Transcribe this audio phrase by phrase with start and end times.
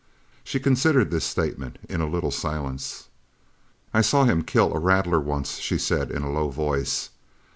[0.43, 3.07] She considered this statement in a little silence.
[3.93, 7.11] "I saw him kill a rattler once," she said in a low voice.